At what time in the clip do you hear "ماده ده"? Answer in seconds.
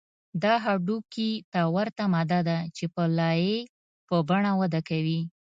2.13-2.57